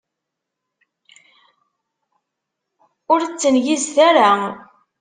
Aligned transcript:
Ur 3.13 3.19
ttengizet 3.25 3.95
ara! 4.09 4.31